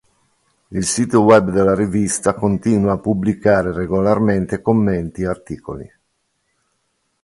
Il 0.71 0.83
sito 0.83 1.21
web 1.21 1.51
della 1.51 1.75
rivista 1.75 2.33
continua 2.33 2.93
a 2.93 2.97
pubblicare 2.97 3.71
regolarmente 3.71 4.59
commenti 4.59 5.21
e 5.21 5.27
articoli. 5.27 5.91